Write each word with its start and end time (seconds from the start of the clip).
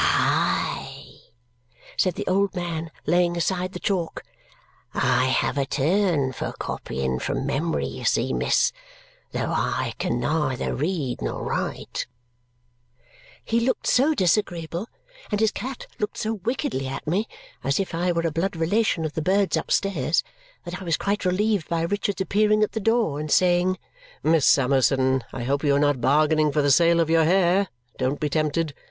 "Hi!" 0.03 0.89
said 1.95 2.15
the 2.15 2.25
old 2.25 2.55
man, 2.55 2.89
laying 3.05 3.37
aside 3.37 3.73
the 3.73 3.79
chalk. 3.79 4.23
"I 4.95 5.25
have 5.25 5.59
a 5.59 5.65
turn 5.67 6.31
for 6.33 6.53
copying 6.57 7.19
from 7.19 7.45
memory, 7.45 7.85
you 7.85 8.03
see, 8.03 8.33
miss, 8.33 8.71
though 9.31 9.53
I 9.55 9.93
can 9.99 10.19
neither 10.19 10.73
read 10.73 11.21
nor 11.21 11.43
write." 11.43 12.07
He 13.45 13.59
looked 13.59 13.85
so 13.85 14.15
disagreeable 14.15 14.87
and 15.29 15.39
his 15.39 15.51
cat 15.51 15.85
looked 15.99 16.17
so 16.17 16.33
wickedly 16.33 16.87
at 16.87 17.05
me, 17.05 17.27
as 17.63 17.79
if 17.79 17.93
I 17.93 18.11
were 18.11 18.25
a 18.25 18.31
blood 18.31 18.55
relation 18.55 19.05
of 19.05 19.13
the 19.13 19.21
birds 19.21 19.55
upstairs, 19.55 20.23
that 20.65 20.81
I 20.81 20.83
was 20.83 20.97
quite 20.97 21.25
relieved 21.25 21.69
by 21.69 21.83
Richard's 21.83 22.21
appearing 22.21 22.63
at 22.63 22.71
the 22.71 22.79
door 22.79 23.19
and 23.19 23.29
saying, 23.31 23.77
"Miss 24.23 24.47
Summerson, 24.47 25.23
I 25.31 25.43
hope 25.43 25.63
you 25.63 25.75
are 25.75 25.79
not 25.79 26.01
bargaining 26.01 26.51
for 26.51 26.63
the 26.63 26.71
sale 26.71 26.99
of 26.99 27.11
your 27.11 27.25
hair. 27.25 27.67
Don't 27.99 28.19
be 28.19 28.29
tempted. 28.29 28.73